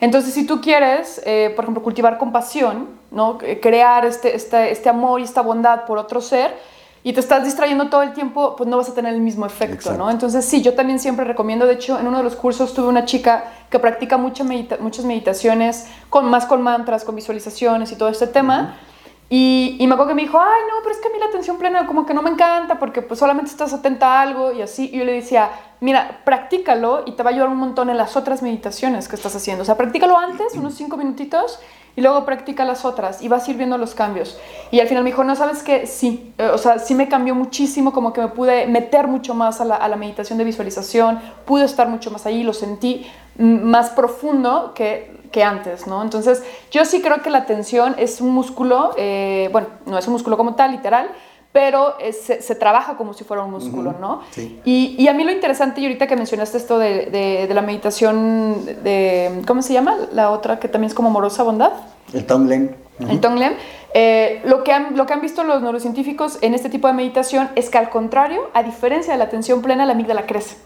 [0.00, 3.38] Entonces, si tú quieres, eh, por ejemplo, cultivar compasión, ¿no?
[3.38, 6.75] crear este, este, este amor y esta bondad por otro ser,
[7.06, 9.92] y te estás distrayendo todo el tiempo, pues no vas a tener el mismo efecto,
[9.92, 10.10] ¿no?
[10.10, 13.04] Entonces sí, yo también siempre recomiendo, de hecho, en uno de los cursos tuve una
[13.04, 18.26] chica que practica mucha muchas meditaciones, con, más con mantras, con visualizaciones y todo este
[18.26, 18.74] tema.
[19.30, 21.26] y, y, me acuerdo que me dijo, ay, no, pero es que a mí la
[21.26, 24.62] atención plena como que no me encanta porque pues solamente estás atenta a algo y
[24.62, 24.90] así.
[24.92, 28.16] Y yo le decía, mira, practícalo y te va a ayudar un montón en las
[28.16, 29.62] otras meditaciones que estás haciendo.
[29.62, 31.60] O sea, practícalo antes, unos cinco minutitos,
[31.96, 34.38] y luego practica las otras y vas a ir viendo los cambios.
[34.70, 37.34] Y al final me dijo, no, sabes que sí, eh, o sea, sí me cambió
[37.34, 41.88] muchísimo, como que me pude meter mucho más a la, meditación de visualización, pude estar
[41.88, 43.06] mucho más ahí, lo sentí
[43.38, 46.02] más profundo que, antes, ¿no?
[46.02, 50.14] Entonces, yo sí creo que la atención es un músculo, eh, bueno, no es un
[50.14, 51.10] músculo como tal, literal,
[51.56, 54.20] pero se, se, trabaja como si fuera un músculo, ¿no?
[54.30, 54.60] Sí.
[54.66, 57.62] Y, y, a mí lo interesante, y ahorita que mencionaste esto de, de, de, la
[57.62, 59.96] meditación, de, ¿cómo se llama?
[60.12, 61.72] La otra que también es como amorosa bondad.
[62.12, 62.76] El Tonglen.
[62.98, 63.56] El Tonglen.
[63.94, 67.48] Eh, lo, que han, lo que han visto los neurocientíficos en este tipo de meditación
[67.54, 70.58] es que al contrario, a diferencia de la atención plena, la amígdala crece.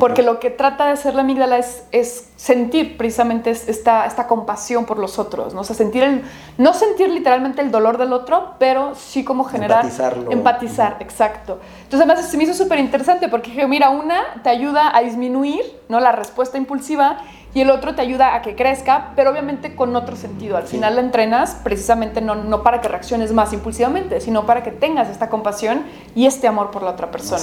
[0.00, 4.86] Porque lo que trata de hacer la amígdala es, es sentir precisamente esta, esta compasión
[4.86, 5.60] por los otros, ¿no?
[5.60, 6.22] O sea, sentir el,
[6.56, 9.84] no sentir literalmente el dolor del otro, pero sí como generar...
[10.30, 11.58] Empatizar, exacto.
[11.82, 15.64] Entonces además se me hizo súper interesante porque dije, mira, una te ayuda a disminuir
[15.88, 16.00] ¿no?
[16.00, 17.18] la respuesta impulsiva
[17.58, 20.56] y el otro te ayuda a que crezca, pero obviamente con otro sentido.
[20.56, 24.70] Al final la entrenas precisamente no, no, para que reacciones más impulsivamente, sino para que
[24.70, 25.82] tengas esta compasión
[26.14, 27.42] y este amor por la otra persona.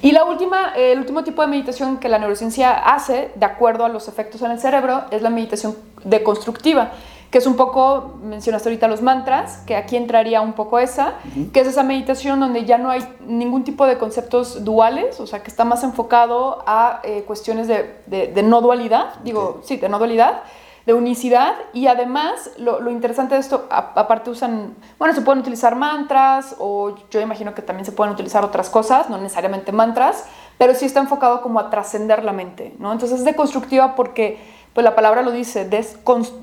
[0.00, 3.90] Y la última, el último tipo de meditación que la neurociencia hace, de acuerdo a
[3.90, 6.92] los efectos en el cerebro, es la meditación deconstructiva
[7.32, 11.14] que es un poco, mencionaste ahorita los mantras, que aquí entraría un poco esa,
[11.54, 15.42] que es esa meditación donde ya no hay ningún tipo de conceptos duales, o sea,
[15.42, 19.96] que está más enfocado a eh, cuestiones de, de, no dualidad, digo, sí, de no
[19.96, 20.42] dualidad,
[20.84, 25.74] de unicidad, y además lo, lo interesante de esto, aparte usan, bueno, se pueden utilizar
[25.74, 30.26] mantras, o yo imagino que también se pueden utilizar otras cosas, no necesariamente mantras,
[30.58, 32.92] pero sí está enfocado como a trascender la mente, ¿no?
[32.92, 35.68] Entonces es deconstructiva porque pues la palabra lo dice,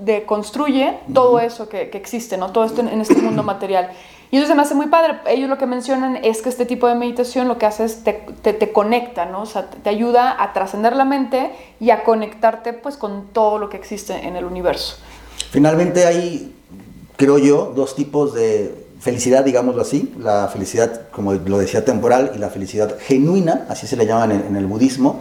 [0.02, 2.52] deconstruye todo eso que, que, existe, ¿no?
[2.52, 3.90] Todo esto en, este mundo material.
[4.30, 5.16] Y eso se me hace muy padre.
[5.28, 8.14] Ellos lo que mencionan es que este tipo de meditación lo que hace es te,
[8.44, 9.42] te, te conecta, ¿no?
[9.42, 13.70] O sea, te, ayuda a trascender la mente y a conectarte pues con todo lo
[13.70, 14.98] que existe en el universo.
[15.50, 16.54] Finalmente hay,
[17.18, 22.38] creo yo, dos tipos de felicidad, digámoslo así, la felicidad, como lo decía, temporal y
[22.38, 25.20] la felicidad genuina, así se le llaman en, en el budismo,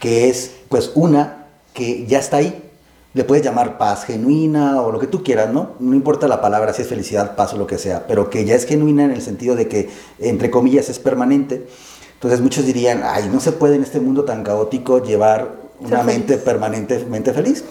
[0.00, 1.39] que es pues una
[1.72, 2.64] que ya está ahí.
[3.12, 5.70] Le puedes llamar paz genuina o lo que tú quieras, ¿no?
[5.80, 8.54] No importa la palabra, si es felicidad, paz o lo que sea, pero que ya
[8.54, 11.66] es genuina en el sentido de que, entre comillas, es permanente.
[12.14, 16.36] Entonces muchos dirían, ay, no se puede en este mundo tan caótico llevar una mente
[16.36, 17.64] permanentemente feliz.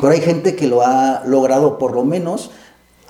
[0.00, 2.50] Pero hay gente que lo ha logrado por lo menos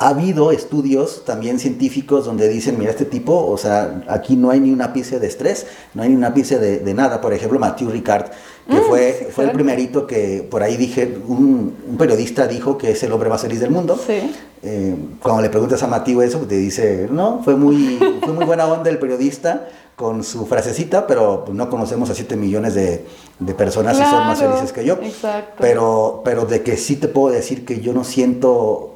[0.02, 4.58] ha habido estudios también científicos donde dicen, mira, este tipo, o sea, aquí no hay
[4.58, 7.20] ni un ápice de estrés, no hay ni un ápice de, nada.
[7.20, 8.26] Por ejemplo, Mathieu Ricard,
[8.68, 13.02] que mm, fue, fue el primerito que por ahí dije, un, periodista dijo que es
[13.04, 13.96] el hombre más feliz del mundo.
[14.04, 14.34] Sí.
[14.64, 18.66] Eh, cuando le preguntas a Mathieu eso, te dice, no, fue muy, fue muy buena
[18.66, 23.04] onda el periodista con su frasecita, pero no conocemos a 7 millones de,
[23.38, 24.94] de personas y son más felices que yo.
[25.00, 25.58] Exacto.
[25.60, 28.92] Pero, pero de que sí te puedo decir que yo no siento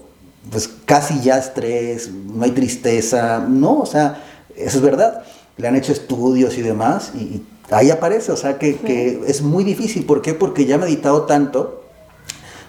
[0.51, 4.23] pues casi ya estrés, no hay tristeza, no, o sea,
[4.57, 5.23] eso es verdad.
[5.57, 9.65] Le han hecho estudios y demás y, ahí aparece, o sea, que, que, es muy
[9.65, 10.05] difícil.
[10.05, 10.35] ¿Por qué?
[10.35, 11.83] Porque ya he meditado tanto,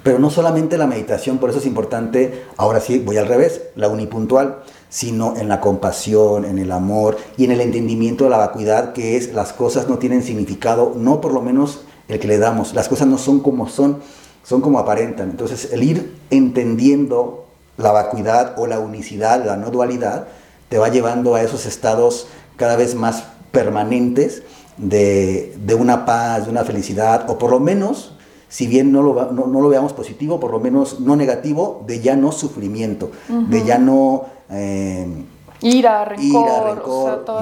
[0.04, 3.90] pero no solamente la meditación, por eso es importante, ahora sí, voy al revés, la
[3.90, 8.94] unipuntual, sino en la compasión, en el amor y en el entendimiento de la vacuidad,
[8.94, 12.74] que es las cosas no tienen significado, no por lo menos el que le damos,
[12.74, 14.00] las cosas no son como son,
[14.44, 15.30] son como aparentan.
[15.30, 17.47] Entonces, el ir entendiendo
[17.78, 20.28] la vacuidad o la unicidad, la no dualidad,
[20.70, 24.44] te va llevando a esos estados cada vez más permanentes
[24.78, 28.13] de, una paz, de una felicidad, o por lo menos,
[28.50, 32.16] si bien no lo, no, lo veamos positivo, por lo menos no negativo, de ya
[32.16, 34.26] no sufrimiento, de ya no...
[34.50, 35.26] Eh,
[35.62, 36.84] ira, rencor,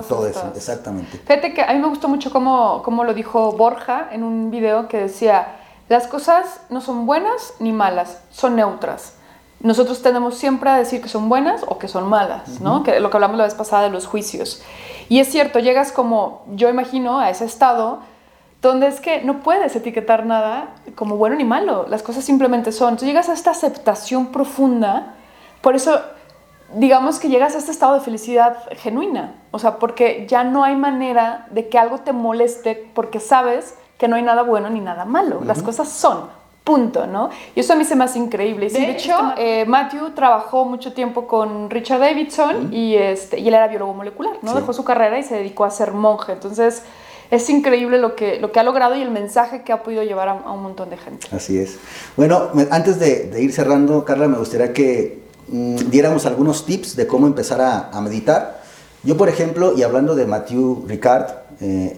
[0.08, 1.18] todo eso, exactamente.
[1.18, 4.88] Fíjate que a mí me gustó mucho cómo, cómo lo dijo Borja en un video
[4.88, 5.58] que decía,
[5.90, 9.15] las cosas no son buenas ni malas, son neutras.
[9.66, 12.84] Nosotros tenemos siempre a decir que son buenas o que son malas, ¿no?
[12.84, 14.62] Que lo que hablamos la vez pasada de los juicios.
[15.10, 18.00] Y es cierto, llegas como, yo imagino, a ese estado
[18.62, 22.90] donde es que no puedes etiquetar nada como bueno ni malo, las cosas simplemente son.
[22.90, 25.16] Entonces llegas a esta aceptación profunda,
[25.62, 26.00] por eso
[26.74, 30.76] digamos que llegas a este estado de felicidad genuina, o sea, porque ya no hay
[30.76, 35.06] manera de que algo te moleste porque sabes que no hay nada bueno ni nada
[35.06, 36.30] malo, las cosas son,
[36.66, 37.30] punto, ¿no?
[37.54, 38.70] Y eso a mí se me hace increíble.
[38.70, 43.68] de hecho, eh, Matthew trabajó mucho tiempo con Richard Davidson y, este, y él era
[43.68, 44.56] biólogo molecular, ¿no?
[44.56, 46.82] Dejó su carrera y se dedicó a ser monje, entonces
[47.32, 50.28] es increíble lo que, lo que ha logrado y el mensaje que ha podido llevar
[50.28, 51.28] a, un montón de gente.
[51.32, 51.78] Así es.
[52.18, 57.28] Bueno, antes de, ir cerrando, Carla, me gustaría que mm, diéramos algunos tips de cómo
[57.28, 58.64] empezar a, meditar.
[59.04, 61.30] Yo, por ejemplo, y hablando de Matthew Ricard,
[61.62, 61.96] eh,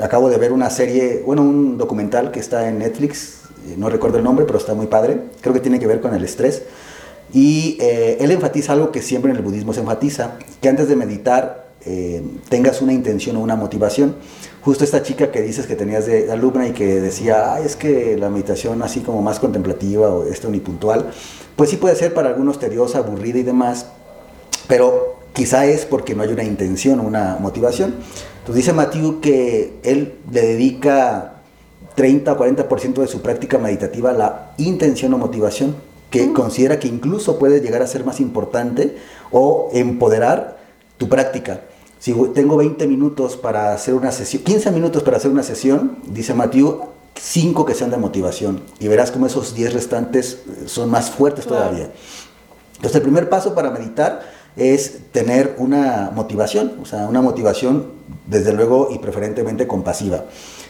[0.00, 3.35] acabo de ver una serie, bueno, un documental que está en Netflix,
[3.76, 6.24] no recuerdo el nombre, pero está muy padre, creo que tiene que ver con el
[6.24, 6.62] estrés.
[7.32, 10.96] Y eh, él enfatiza algo que siempre en el budismo se enfatiza, que antes de
[10.96, 11.66] meditar
[12.48, 14.16] tengas una intención o una motivación
[14.66, 18.16] justo esta chica que dices que tenías de alumna y que decía, Ay, es que
[18.16, 21.12] la meditación así como más contemplativa o este unipuntual,
[21.54, 23.86] pues sí puede ser para algunos tediosa, aburrida y demás,
[24.66, 27.94] pero quizá es porque no hay una intención o una motivación.
[28.40, 31.35] Entonces dice Matthew que él le dedica
[31.96, 35.74] 30 o 40% de su práctica meditativa la intención o motivación,
[36.10, 38.96] que considera que incluso puede llegar a ser más importante
[39.32, 40.58] o empoderar
[40.98, 41.62] tu práctica.
[41.98, 46.34] Si tengo 20 minutos para hacer una sesión, 15 minutos para hacer una sesión, dice
[46.34, 46.80] Matthew,
[47.18, 48.62] 5 que sean de motivación.
[48.78, 51.90] Y verás cómo esos 10 restantes eh, son más fuertes todavía.
[52.76, 54.20] Entonces el primer paso para meditar
[54.56, 57.92] es tener una motivación, o sea, una motivación
[58.26, 60.24] desde luego y preferentemente compasiva.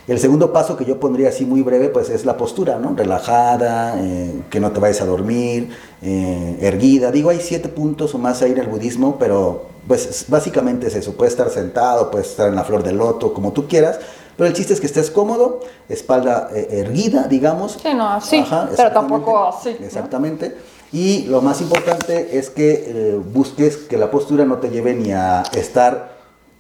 [0.08, 2.94] El segundo paso que yo pondría así muy breve, pues es la postura, ¿no?
[2.94, 7.10] Relajada, eh, que no te vayas a dormir, eh, erguida.
[7.10, 11.14] Digo, hay siete puntos o más ahí en el budismo, pero pues básicamente es eso.
[11.14, 13.98] Puedes estar sentado, puedes estar en la flor del loto, como tú quieras.
[14.36, 17.78] Pero el chiste es que estés cómodo, espalda eh, erguida, digamos.
[17.82, 18.44] Sí, no, así,
[18.76, 19.70] pero tampoco así.
[19.80, 20.56] Exactamente.
[20.92, 25.42] Y lo más importante es que busques que la postura no te lleve ni a
[25.52, 26.15] estar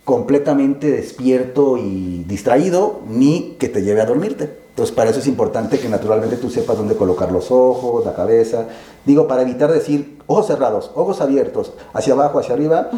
[0.06, 4.56] completamente despierto y distraído, ni que te lleve a dormirte.
[4.70, 8.66] Entonces, para eso es importante que naturalmente tú sepas dónde colocar los ojos, la cabeza.
[9.04, 12.88] Digo, para evitar decir ojos cerrados, ojos abiertos, hacia abajo, hacia arriba,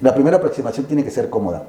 [0.00, 1.64] la primera aproximación tiene que ser cómoda.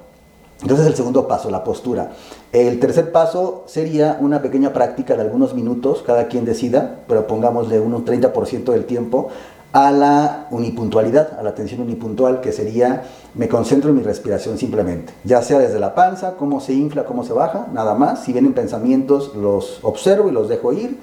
[0.61, 2.11] Entonces, el segundo paso, la postura.
[2.51, 7.79] El tercer paso sería una pequeña práctica de algunos minutos, cada quien decida, pero pongámosle
[7.79, 9.29] un 30% del tiempo,
[9.73, 13.03] a la unipuntualidad, a la atención unipuntual, que sería
[13.35, 17.23] me concentro en mi respiración simplemente, ya sea desde la panza, cómo se infla, cómo
[17.23, 18.23] se baja, nada más.
[18.23, 20.97] Si vienen pensamientos, los observo y los dejo ir.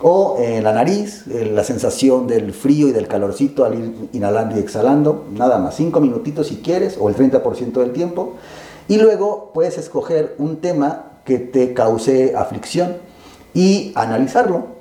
[0.00, 4.60] O en la nariz, la sensación del frío y del calorcito al ir inhalando y
[4.60, 5.74] exhalando, nada más.
[5.74, 8.34] Cinco minutitos si quieres, o el 30% del tiempo.
[8.86, 12.96] Y luego puedes escoger un tema que te cause aflicción
[13.54, 14.77] y analizarlo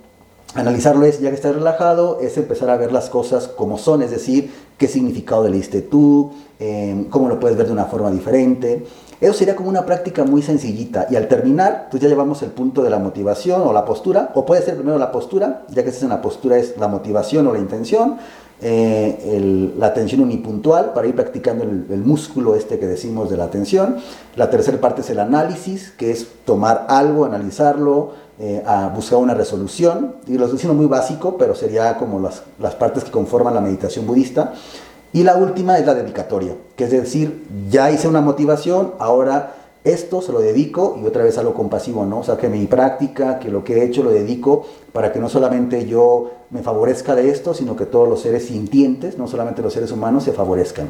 [0.56, 4.12] Analizarlo es, ya que estás relajado, es empezar a ver las cosas como son, es
[4.12, 8.86] decir, qué significado le diste tú, em, cómo lo puedes ver de una forma diferente.
[9.20, 11.08] Eso sería como una práctica muy sencillita.
[11.10, 14.46] Y al terminar, pues ya llevamos el punto de la motivación o la postura, o
[14.46, 17.54] puede ser primero la postura, ya que estás en la postura es la motivación o
[17.54, 18.18] la intención,
[18.60, 23.44] eh, la atención unipuntual para ir practicando el, el, músculo este que decimos de la
[23.44, 23.98] atención.
[24.36, 29.34] La tercera parte es el análisis, que es tomar algo, analizarlo, eh, a buscar una
[29.34, 30.16] resolución.
[30.28, 33.62] Y lo estoy diciendo muy básico, pero sería como las, las partes que conforman la
[33.62, 34.54] meditación budista.
[35.14, 40.22] Y la última es la dedicatoria, que es decir, ya hice una motivación, ahora esto
[40.22, 42.20] se lo dedico y otra vez algo compasivo, ¿no?
[42.20, 45.30] O sea, que mi práctica, que lo que he hecho lo dedico para que no
[45.30, 49.74] solamente yo me favorezca de esto, sino que todos los seres sintientes, no solamente los
[49.74, 50.88] seres humanos, se favorezcan.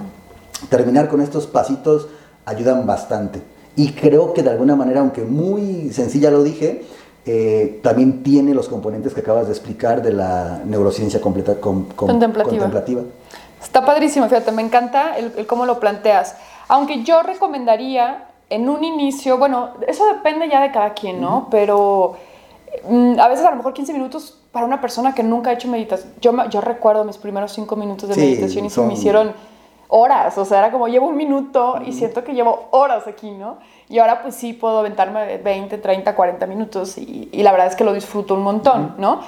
[0.70, 2.08] Terminar con estos pasitos
[2.46, 3.42] ayudan bastante.
[3.76, 6.84] Y creo que de alguna manera, aunque muy sencilla lo dije,
[7.30, 13.02] eh, también tiene los componentes que acabas de explicar de la neurociencia completa, contemplativa.
[13.62, 16.38] Está padrísimo, fíjate, me encanta el, cómo lo planteas.
[16.70, 21.50] Aunque yo recomendaría en un inicio, bueno, eso depende ya de cada quien, ¿no?
[21.52, 22.16] Pero
[22.88, 25.68] mm, a veces a lo mejor 15 minutos para una persona que nunca ha hecho
[25.68, 26.14] meditación.
[26.22, 29.34] Yo, yo recuerdo mis primeros 5 minutos de meditación y se me hicieron
[29.90, 33.58] horas, o sea, era como llevo un minuto y siento que llevo horas aquí, ¿no?
[33.90, 37.84] Y ahora pues sí puedo aventarme 20, 30, 40 minutos y, la verdad es que
[37.84, 39.22] lo disfruto un montón, ¿no?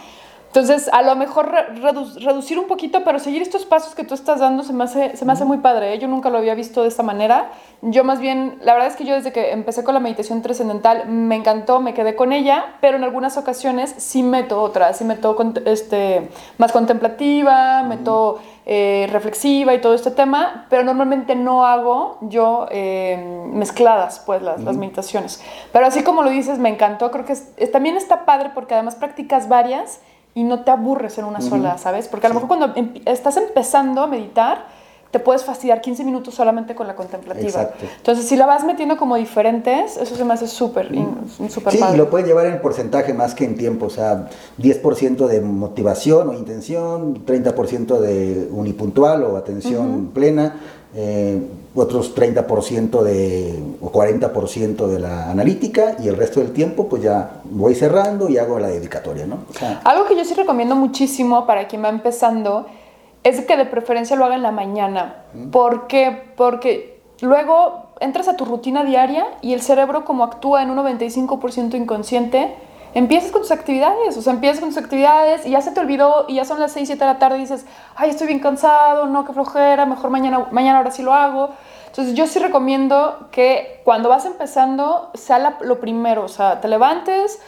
[0.48, 4.64] Entonces, a lo mejor reducir un poquito, pero seguir estos pasos que tú estás dando
[4.64, 5.94] se me hace, se me hace muy padre.
[5.94, 6.00] ¿eh?
[6.00, 7.52] Yo nunca lo había visto de esta manera.
[7.84, 11.08] Yo más bien, la verdad es que yo desde que empecé con la meditación trascendental
[11.08, 15.38] me encantó, me quedé con ella, pero en algunas ocasiones sí meto otra, sí meto
[15.66, 18.40] este, más contemplativa, meto
[18.72, 23.18] eh, reflexiva y todo este tema, pero normalmente no hago yo eh,
[23.52, 25.42] mezcladas pues las, las, meditaciones.
[25.74, 27.34] Pero así como lo dices, me encantó, creo que
[27.66, 30.02] también está padre porque además practicas varias
[30.36, 32.08] y no te aburres en una sola, ¿sabes?
[32.08, 34.66] Porque a lo mejor cuando estás empezando a meditar,
[35.12, 37.48] te puedes fastidiar 15 minutos solamente con la contemplativa.
[37.48, 37.86] Exacto.
[37.98, 40.92] Entonces, si la vas metiendo como diferentes, eso se me hace súper,
[41.50, 44.28] súper Sí, y lo puedes llevar en porcentaje más que en tiempo, o sea,
[44.60, 50.58] 10% de motivación o intención, 30% de unipuntual o atención plena,
[50.96, 51.42] eh,
[51.76, 57.42] otros 30% de, o 40% de la analítica y el resto del tiempo pues ya
[57.46, 59.40] voy cerrando y hago la dedicatoria, ¿no?
[59.84, 62.66] Algo que yo sí recomiendo muchísimo para quien va empezando
[63.24, 65.24] es que de preferencia lo haga en la mañana.
[65.52, 66.32] ¿Por qué?
[66.36, 71.76] Porque luego entras a tu rutina diaria y el cerebro como actúa en un 95%
[71.76, 72.56] inconsciente,
[72.94, 76.26] empiezas con tus actividades, o sea, empiezas con tus actividades y ya se te olvidó
[76.28, 77.66] y ya son las 6, 7 de la tarde y dices,
[77.96, 81.50] ay, estoy bien cansado, no, qué flojera, mejor mañana, mañana ahora sí lo hago.
[81.88, 87.40] Entonces yo sí recomiendo que cuando vas empezando sea lo primero, o sea, te levantes,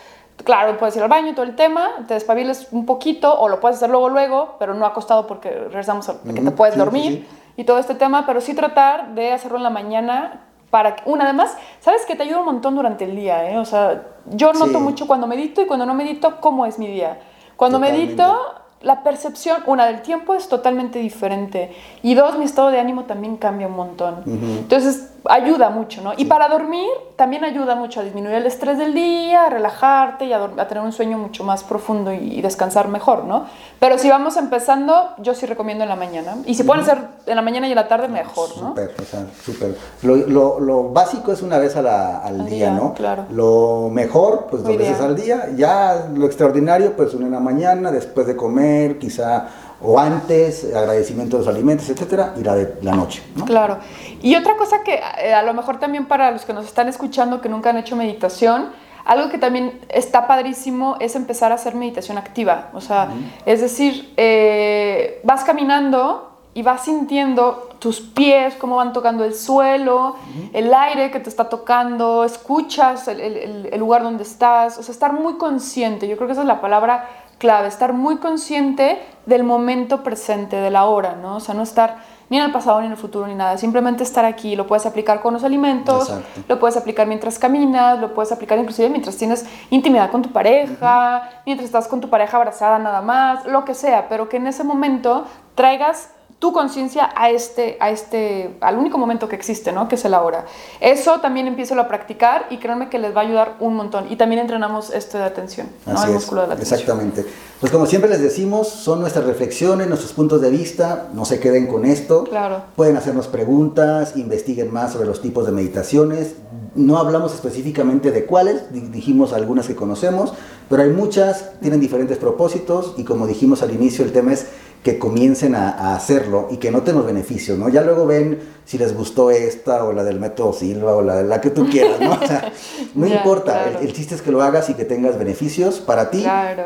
[0.44, 3.78] claro, puedes ir al baño, todo el tema, te despabiles un poquito o lo puedes
[3.78, 7.28] hacer luego, luego, pero no acostado porque regresamos a que te puedes dormir
[7.58, 11.26] y todo este tema, pero sí tratar de hacerlo en la mañana para que, una,
[11.26, 13.58] además, sabes que te ayuda un montón durante el día, ¿eh?
[13.58, 17.20] O sea, yo noto mucho cuando medito y cuando no medito cómo es mi día.
[17.58, 22.80] Cuando medito, la percepción, una, del tiempo es totalmente diferente y dos, mi estado de
[22.80, 24.24] ánimo también cambia un montón.
[24.26, 26.14] Entonces, ayuda mucho, ¿no?
[26.18, 30.34] Y para dormir también ayuda mucho a disminuir el estrés del día, a relajarte y
[30.34, 33.46] a, tener un sueño mucho más profundo y, descansar mejor, ¿no?
[33.80, 36.38] Pero si vamos empezando, yo sí recomiendo en la mañana.
[36.46, 36.98] Y si pueden ser
[37.28, 38.70] en la mañana y en la tarde, mejor, ¿no?
[38.70, 39.78] Súper, o sea, súper.
[40.02, 42.94] Lo, lo, básico es una vez a la, al, día, ¿no?
[42.96, 43.26] Claro.
[43.32, 45.50] Lo mejor, pues dos veces al día.
[45.56, 49.48] Ya lo extraordinario, pues una en la mañana, después de comer, quizá
[49.84, 53.24] o antes, agradecimiento de los alimentos, etcétera, y la de la noche.
[53.36, 53.46] ¿no?
[53.46, 53.80] Claro.
[54.22, 57.42] Y otra cosa que eh, a lo mejor también para los que nos están escuchando
[57.42, 58.70] que nunca han hecho meditación,
[59.06, 62.70] algo que también está padrísimo es empezar a hacer meditación activa.
[62.74, 63.10] O sea,
[63.46, 70.18] es decir, eh, vas caminando y vas sintiendo tus pies, cómo van tocando el suelo,
[70.54, 74.92] el aire que te está tocando, escuchas el, el, el, lugar donde estás, o sea,
[74.92, 77.10] estar muy consciente, yo creo que esa es la palabra
[77.42, 81.38] clave, estar muy consciente del momento presente, de la hora, ¿no?
[81.38, 81.98] O sea, no estar
[82.30, 84.86] ni en el pasado ni en el futuro ni nada, simplemente estar aquí, lo puedes
[84.86, 86.14] aplicar con los alimentos,
[86.48, 91.30] lo puedes aplicar mientras caminas, lo puedes aplicar inclusive mientras tienes intimidad con tu pareja,
[91.48, 94.64] mientras estás con tu pareja abrazada nada más, lo que sea, pero que en ese
[94.64, 95.26] momento
[95.56, 96.12] traigas
[96.42, 99.88] tu conciencia a este, a este, al único momento que existe, ¿no?
[99.88, 100.46] Que es el ahora.
[100.80, 104.08] Eso también empiezo a practicar y créanme que les va a ayudar un montón.
[104.10, 106.04] Y también entrenamos esto de atención, ¿no?
[106.04, 106.80] el músculo de la atención.
[106.80, 107.26] Exactamente.
[107.60, 111.68] Pues como siempre les decimos, son nuestras reflexiones, nuestros puntos de vista, no se queden
[111.68, 112.24] con esto.
[112.24, 112.64] Claro.
[112.76, 116.38] Pueden hacernos preguntas, investiguen más sobre los tipos de meditaciones.
[116.74, 120.34] No hablamos específicamente de cuáles, dijimos algunas que conocemos,
[120.70, 124.48] pero hay muchas, tienen diferentes propósitos y como dijimos al inicio, el tema es
[124.84, 127.70] que comiencen a, hacerlo y que noten los beneficios, ¿no?
[127.70, 131.24] Ya luego ven si les gustó esta o la del método Silva o la de
[131.24, 132.12] la que tú quieras, ¿no?
[132.14, 132.52] O sea,
[132.96, 136.26] no importa, el, chiste es que lo hagas y que tengas beneficios para ti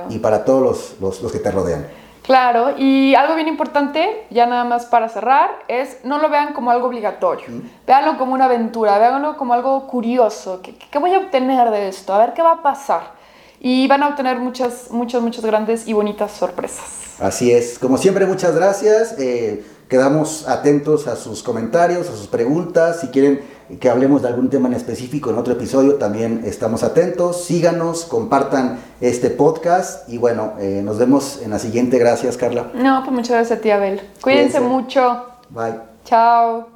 [0.10, 1.88] y para todos los, los, que te rodean.
[2.22, 6.72] Claro, y algo bien importante, ya nada más para cerrar, es no lo vean como
[6.72, 7.46] algo obligatorio,
[7.86, 12.14] véanlo como una aventura, véanlo como algo curioso, ¿Qué, ¿qué voy a obtener de esto?
[12.14, 13.14] A ver qué va a pasar.
[13.60, 17.05] Y van a obtener muchas, muchas, muchas grandes y bonitas sorpresas.
[17.20, 23.00] Así es, como siempre muchas gracias, eh, quedamos atentos a sus comentarios, a sus preguntas,
[23.02, 23.42] si quieren
[23.80, 28.80] que hablemos de algún tema en específico en otro episodio también estamos atentos, síganos, compartan
[29.02, 32.72] este podcast y bueno, eh, nos vemos en la siguiente, gracias Carla.
[32.74, 34.60] No, pues muchas gracias a ti Abel, cuídense.
[34.60, 35.26] mucho.
[35.50, 35.80] Bye.
[36.04, 36.75] Chao.